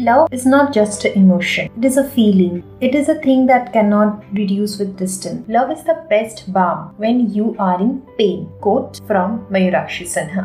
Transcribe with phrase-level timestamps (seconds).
[0.00, 2.62] Love is not just an emotion, it is a feeling.
[2.80, 5.44] It is a thing that cannot reduce with distance.
[5.48, 8.48] Love is the best balm when you are in pain.
[8.60, 10.44] Quote from Mayurakshi Sinha.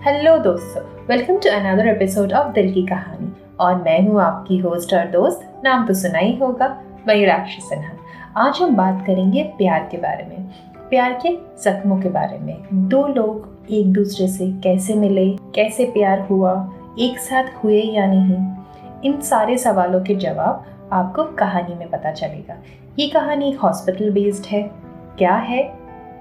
[0.00, 0.86] Hello, dosto.
[1.06, 3.17] Welcome to another episode of Dil Ki Kahani.
[3.60, 6.68] और मैं हूँ आपकी host और दोस्त, नाम तो सुना ही होगा
[7.08, 7.92] मयूराक्षी सिन्हा।
[8.36, 10.48] आज हम बात करेंगे प्यार के बारे में।
[10.90, 12.56] प्यार के जख्मों के बारे में।
[12.88, 16.52] दो लोग एक दूसरे से कैसे मिले, कैसे प्यार हुआ,
[16.98, 18.46] एक साथ हुए या नहीं,
[19.04, 22.54] इन सारे सवालों के जवाब आपको कहानी में पता चलेगा।
[22.98, 24.62] ये कहानी एक हॉस्पिटल बेस्ड है।
[25.18, 25.72] क्या है?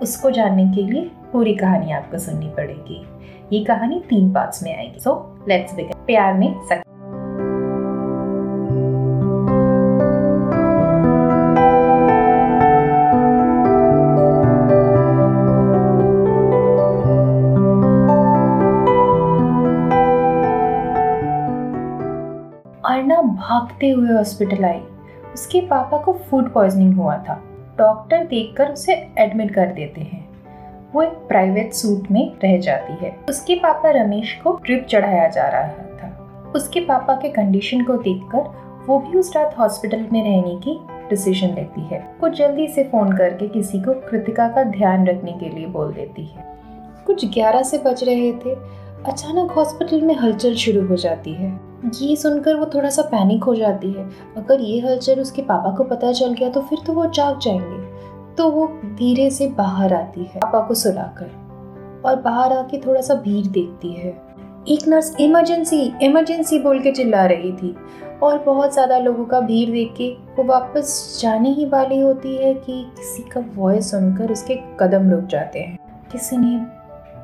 [0.01, 3.05] उसको जानने के लिए पूरी कहानी आपको सुननी पड़ेगी।
[3.53, 6.83] ये कहानी तीन पार्ट्स में आएगी। सो लेट्स बिगिन प्यार में सक
[22.87, 24.81] अर्ना भागते हुए हॉस्पिटल आई।
[25.33, 27.43] उसके पापा को फ़ूड पॉइजनिंग हुआ था।
[27.77, 30.29] डॉक्टर देखकर उसे एडमिट कर देते हैं।
[30.93, 35.47] वो एक प्राइवेट सूट में रह जाती है। उसके पापा रमेश को ट्रिप चढ़ाया जा
[35.47, 38.49] रहा था। उसके पापा के कंडीशन को देखकर
[38.87, 43.17] वो भी उस रात हॉस्पिटल में रहने की डिसीज़न लेती है। वो जल्दी से फ़ोन
[43.17, 46.57] करके किसी को कृतिका का ध्यान रखने के लिए बोल देती है।
[47.05, 51.59] कुछ ग्यारह से बज रहे थे। अचानक हॉस्पिटल में हलचल शुरू हो जाती है।
[52.01, 55.83] ये सुनकर वो थोड़ा सा पैनिक हो जाती है। अगर ये हलचल उसके पापा को
[55.83, 60.23] पता चल गया तो फिर तो वो जाग जाएँगे। तो वो धीरे से बाहर आती
[60.23, 64.09] है, पापा को सुलाकर। और बाहर आके थोड़ा सा भीड़ देखती है।
[64.67, 67.75] एक नर्स इमरजेंसी इमरजेंसी बोल के चिल्ला रही थी।
[68.23, 72.53] और बहुत ज़्यादा लोगों का भीड़ देख के वो वापस जाने ही वाली होती है
[72.53, 75.77] कि किसी का वॉइस सुनकर उसके कदम रुक जाते हैं।
[76.11, 76.57] किसी ने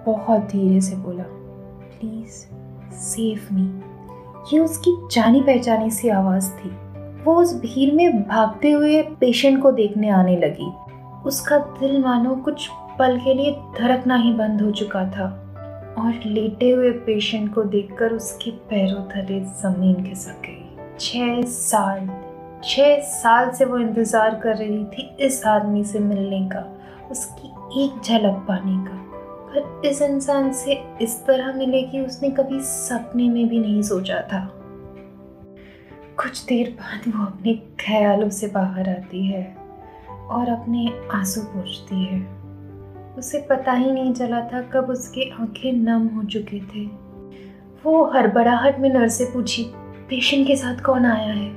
[0.06, 1.24] बहुत धीरे से बोला
[2.03, 3.66] प्लीज़ सेफ़ मी
[4.53, 6.69] ये उसकी जानी पहचानी सी आवाज़ थी।
[7.24, 10.72] वो उस भीड़ में भागते हुए पेशेंट को देखने आने लगी।
[11.25, 12.68] उसका दिल मानो कुछ
[13.00, 15.28] पल के लिए धड़कना ही बंद हो चुका था।
[15.97, 22.08] और लेटे हुए पेशेंट को देखकर उसके पैरों तले ज़मीन खिसक गई। छह साल
[22.64, 26.66] छह साल से वो इंतज़ार कर रही थी इस आदमी से मिलने का,
[27.12, 29.03] उसकी एक झलक पाने का।
[29.56, 34.59] पर इस इंसान से इस तरह मिलेगी उसने कभी सपने में भी नहीं सोचा था।
[36.18, 39.56] कुछ देर बाद वो अपने ख्यालों से बाहर आती है
[40.30, 42.28] और अपने आँसू पोछती है।
[43.18, 46.85] उसे पता ही नहीं चला था कब उसकी आँखें नम हो चुके थे।
[47.84, 49.64] वो हड़बड़ाहट में नर्स से पूछी,
[50.09, 51.52] पेशेंट के साथ कौन आया है?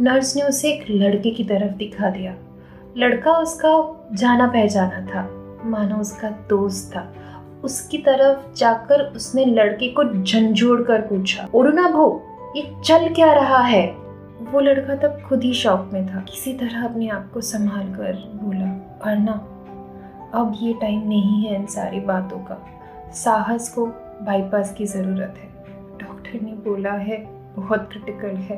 [0.00, 2.36] नर्स ने उसे एक लड़के की तरफ़ दिखा दिया।
[2.96, 7.12] लड़का उसका जाना पहचाना था। मानो उसका दोस्त था।
[7.64, 12.22] उसकी तरफ़ जाकर उसने लड़के को झंझोड़ कर पूछा ओरुना भो,
[12.56, 13.86] ये चल क्या रहा है?
[14.52, 18.12] वो लड़का तब खुद ही शौक में था। किसी तरह अपने आप को संभाल कर
[18.42, 18.66] बोला
[19.10, 19.32] अर्ना
[20.34, 22.56] अब ये टाइम नहीं है इन सारी बातों का।
[23.12, 23.86] साहस को
[24.22, 25.48] बाईपास की ज़रूरत है।
[25.98, 27.16] डॉक्टर ने बोला है,
[27.56, 28.56] बहुत क्रिटिकल है।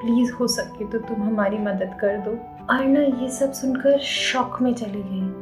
[0.00, 2.38] प्लीज़ हो सके तो तुम हमारी मदद कर दो।
[2.70, 5.35] अर्ना ये सब सुनकर शौक में चली गई।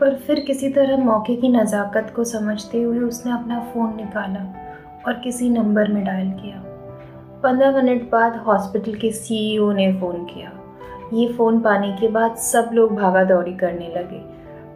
[0.00, 4.40] पर फिर किसी तरह मौके की नज़ाकत को समझते हुए उसने अपना फ़ोन निकाला
[5.06, 6.62] और किसी नंबर में डायल किया।
[7.42, 10.52] पंद्रह मिनट बाद हॉस्पिटल के सीईओ ने फ़ोन किया।
[11.14, 14.22] ये फ़ोन पाने के बाद सब लोग भागा दौड़ी करने लगे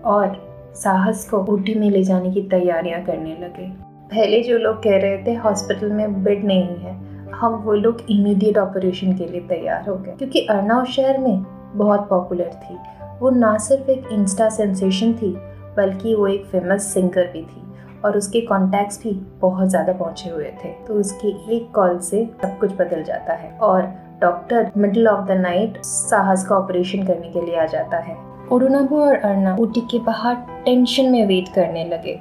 [0.05, 0.37] और
[0.75, 3.69] साहस को ऊटी में ले जाने की तैयारियाँ करने लगे।
[4.09, 6.94] पहले जो लोग कह रहे थे, हॉस्पिटल में बेड नहीं है,
[7.32, 11.44] हम वो लोग इमीडिएट ऑपरेशन के लिए तैयार हो गए। क्योंकि अर्नाव शहर में
[11.75, 12.78] बहुत पॉपुलर थी।
[13.22, 15.28] वो ना सिर्फ़ एक इंस्टा सेंसेशन थी,
[15.77, 17.62] बल्कि वो एक फ़ेमस सिंगर भी थी
[18.05, 19.10] और उसके कॉन्टैक्ट्स भी
[19.41, 23.50] बहुत ज़्यादा पहुँचे हुए थे। तो उसके एक कॉल से सब कुछ बदल जाता है
[23.59, 23.82] और
[24.21, 28.17] doctor middle of the night Sahas का ऑपरेशन करने के लिए आ जाता है।
[28.52, 32.12] उरुनाबू और अर्ना ऊटी के बाहर टेंशन में वेट करने लगे।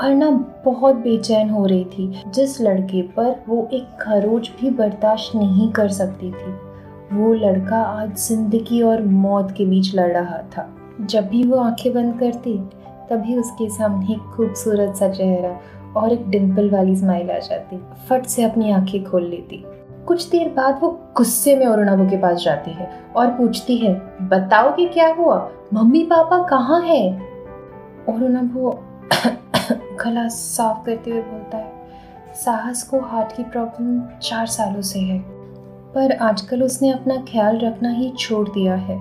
[0.00, 0.30] अर्ना
[0.64, 5.88] बहुत बेचैन हो रही थी। जिस लड़के पर वो एक खरोच भी बर्दाश्त नहीं कर
[5.88, 6.54] सकती थी।
[7.12, 10.68] वो लड़का आज ज़िंदगी और मौत के बीच लड़ रहा था।
[11.00, 12.58] जब भी वो आँखें बंद करती,
[13.10, 18.26] तभी उसके सामने एक खूबसूरत सा चेहरा और एक डिम्पल वाली स्माइल आ जाती। फट
[18.26, 19.64] से अपनी आँखें खोल लेती।
[20.06, 24.74] कुछ देर बाद वो गुस्से में अरुणाबू के पास जाती है और पूछती है बताओ
[24.76, 25.50] कि क्या हुआ?
[25.74, 27.18] मम्मी पापा कहाँ है?
[28.08, 28.70] अरुणाबू
[30.04, 31.72] गला साफ़ करते हुए बोलता है,
[32.34, 35.35] साहस को हार्ट की प्रॉब्लम चार सालों से है।
[35.96, 38.96] पर आजकल उसने अपना ख्याल रखना ही छोड़ दिया है।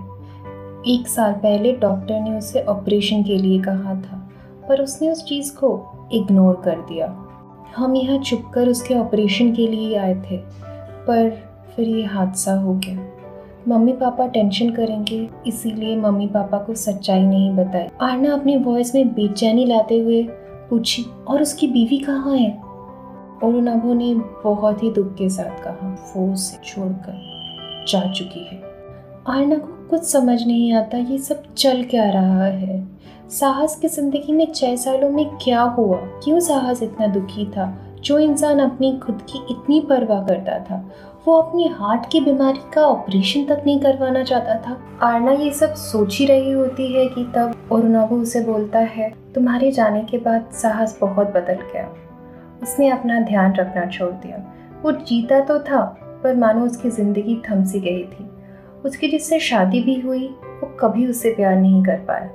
[0.87, 4.29] एक साल पहले डॉक्टर ने उसे ऑपरेशन के लिए कहा था,
[4.69, 5.69] पर उसने उस चीज़ को
[6.13, 7.07] इग्नोर कर दिया।
[7.75, 10.37] हम यहाँ छुप कर उसके ऑपरेशन के लिए आए थे,
[11.07, 11.29] पर
[11.75, 12.99] फिर ये हादसा हो गया।
[13.67, 19.07] मम्मी पापा टेंशन करेंगे, इसीलिए मम्मी पापा को सच्चाई नहीं बताई। आरना अपनी वॉइस में
[19.07, 20.23] बेचैनी लाते हुए
[20.69, 22.64] पूछी, और उसकी बीवी कहाँ है?
[23.43, 27.35] और उन अबो ने बहुत ही दुख के साथ कहा, वो उसे छोड़कर
[27.87, 28.61] जा चुकी है।
[29.27, 32.87] आरना को कुछ समझ नहीं आता ये सब चल क्या रहा है।
[33.29, 35.97] साहस की ज़िंदगी में छह सालों में क्या हुआ?
[35.97, 37.81] क्यों साहस इतना दुखी था?
[38.03, 40.89] जो इंसान अपनी खुद की इतनी परवाह करता था,
[41.27, 45.73] वो अपनी हार्ट की बीमारी का ऑपरेशन तक नहीं करवाना चाहता था। आरना ये सब
[45.73, 50.49] सोच ही रही होती है कि तब और उसे बोलता है, तुम्हारे जाने के बाद
[50.53, 51.93] साहस बहुत बदल गया।
[52.65, 54.37] उसने अपना ध्यान रखना छोड़ दिया।
[54.83, 55.81] वो जीता तो था,
[56.23, 58.29] पर मानो उसकी ज़िंदगी थम सी गई थी।
[58.85, 62.29] उसकी जिससे शादी भी हुई, वो कभी उससे प्यार नहीं कर पाया।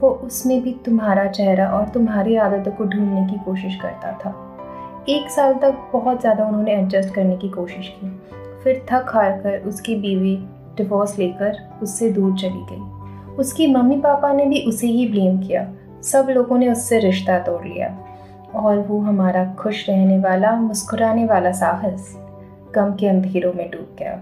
[0.00, 4.34] वो उसमें भी तुम्हारा चेहरा और तुम्हारी आदतों को ढूँढने की कोशिश करता था।
[5.08, 8.08] एक साल तक बहुत ज़्यादा उन्होंने एडजस्ट करने की कोशिश की।
[8.64, 10.36] फिर थक हार कर उसकी बीवी
[10.76, 15.66] डिवोर्स लेकर उससे दूर चली गई। उसकी मम्मी पापा ने भी उसे ही ब्लेम किया।
[16.02, 17.88] सब लोगों ने उससे रिश्ता तोड़ लिया।
[18.56, 22.16] और वो हमारा खुश रहने वाला, मुस्कुराने वाला साहस
[22.74, 24.20] गम के अंधेरों में डूब गया।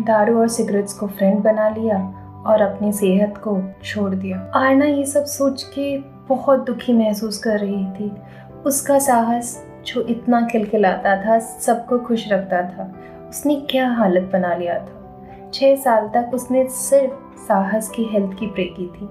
[0.00, 1.98] दारू और सिगरेट्स को फ्रेंड बना लिया
[2.46, 7.58] और अपनी सेहत को छोड़ दिया। आरना ये सब सोच के बहुत दुखी महसूस कर
[7.58, 8.12] रही थी।
[8.66, 12.94] उसका साहस जो इतना खिलखिलाता था, सबको खुश रखता था।
[13.28, 14.98] उसने क्या हालत बना लिया था?
[15.54, 19.08] छः साल तक उसने सिर्फ़ साहस की हेल्थ की प्रे की थी।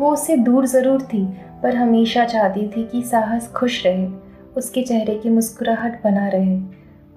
[0.00, 4.08] वो उससे दूर ज़रूर थी पर हमेशा चाहती थी कि साहस खुश रहे,
[4.56, 6.60] उसके चेहरे की मुस्कुराहट बना रहे।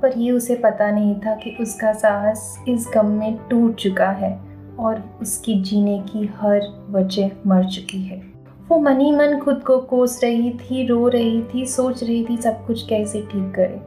[0.01, 4.39] पर ये उसे पता नहीं था कि उसका साहस इस गम में टूट चुका है
[4.79, 8.21] और उसकी जीने की हर वजह मर चुकी है।
[8.69, 12.65] वो मनी मन खुद को कोस रही थी, रो रही थी, सोच रही थी सब
[12.65, 13.81] कुछ कैसे ठीक करे।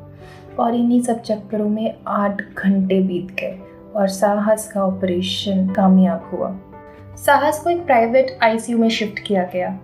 [0.58, 3.58] और इन्हीं सब चक्करों में आठ घंटे बीत गए
[3.96, 6.56] और साहस का ऑपरेशन कामयाब हुआ।
[7.16, 9.78] साहस को एक प्राइवेट आईसीयू में शिफ्ट किया गया।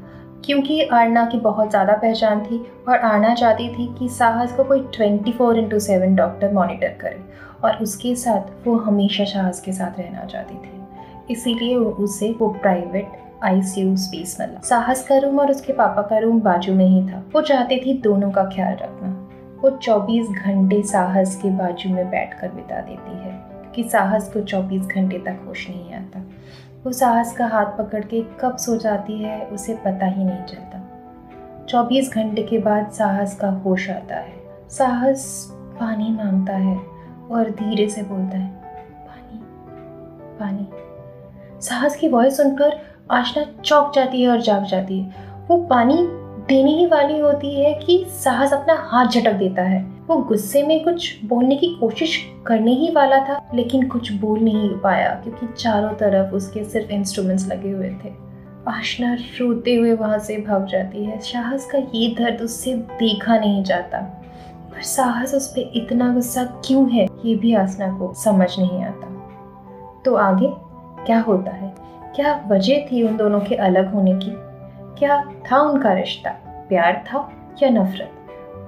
[0.44, 2.58] क्योंकि आरना की बहुत ज़्यादा पहचान थी
[2.88, 7.23] और आरना चाहती थी कि साहस को कोई twenty four into seven doctor monitor करे
[7.64, 13.12] और उसके साथ वो हमेशा साहस के साथ रहना चाहती थी। इसीलिए उसे वो प्राइवेट
[13.44, 17.23] आईसीयू स्पेस मिला साहस का रूम और उसके पापा का रूम बाजू में ही था।
[17.35, 19.08] वो चाहती थी दोनों का ख्याल रखना।
[19.62, 23.32] वो 24 घंटे साहस के बाजू में बैठकर बिता देती है
[23.75, 26.24] कि साहस को 24 घंटे तक होश नहीं आता।
[26.86, 30.81] वो साहस का हाथ पकड़ के कब सो जाती है, उसे पता ही नहीं चलता।
[31.69, 34.32] चौबीस घंटे के बाद साहस का होश आता है।
[34.70, 36.76] साहस पानी माँगता है
[37.31, 38.48] और धीरे से बोलता है,
[39.06, 39.38] पानी
[40.38, 42.78] पानी। साहस की वॉइस सुनकर
[43.10, 45.14] आशना चौक जाती है और जाग जाती है।
[45.48, 45.96] वो पानी
[46.48, 50.84] देने ही वाली होती है कि साहस अपना हाथ झटक देता है। वो गुस्से में
[50.84, 55.92] कुछ बोलने की कोशिश करने ही वाला था, लेकिन कुछ बोल नहीं पाया, क्योंकि चारों
[55.92, 58.12] तरफ़ उसके सिर्फ़ इंस्ट्रूमेंट्स लगे हुए थे।
[58.68, 63.64] आशना रोते हुए वहाँ से भाग जाती है। साहस का ये दर्द उससे देखा नहीं
[63.64, 63.98] जाता।
[64.70, 69.06] पर साहस उस पर इतना गुस्सा क्यों है, ये भी आसना को समझ नहीं आता।
[70.04, 70.48] तो आगे
[71.06, 71.75] क्या होता है?
[72.16, 74.32] क्या वजह थी उन दोनों के अलग होने की?
[74.99, 76.30] क्या था उनका रिश्ता?
[76.68, 77.32] प्यार था
[77.62, 78.11] या नफरत?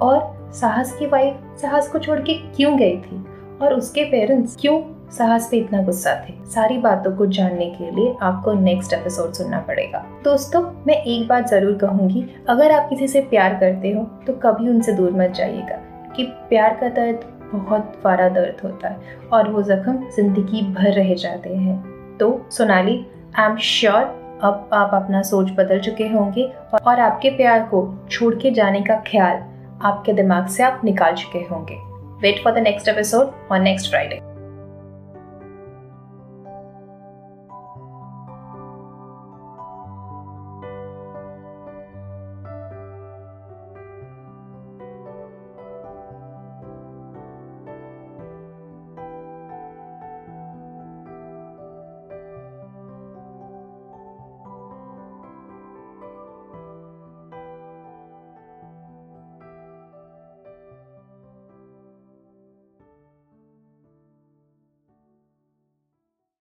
[0.03, 3.25] और साहस की वाइफ साहस को छोड़ के क्यों गई थी?
[3.63, 6.33] और उसके पेरेंट्स क्यों साहस पे इतना गुस्सा थे?
[6.47, 11.49] सारी बातों को जानने के लिए आपको नेक्स्ट एपिसोड सुनना पड़ेगा। दोस्तों, मैं एक बात
[11.49, 15.77] ज़रूर कहूँगी, अगर आप किसी से प्यार करते हो तो कभी उनसे दूर मत जाइएगा,
[16.17, 21.15] कि प्यार का दर्द बहुत बड़ा दर्द होता है और वो जख्म ज़िंदगी भर रह
[21.15, 21.79] जाते हैं।
[22.19, 23.05] तो सोनाली
[23.39, 26.45] आई एम श्योर अब आप अपना सोच बदल चुके होंगे
[26.85, 29.43] और आपके प्यार को छोड़ के जाने का ख्याल
[29.83, 31.77] आपके दिमाग से आप निकाल चुके होंगे।
[32.21, 34.21] Wait for the next episode और नेक्स्ट फ्राइडे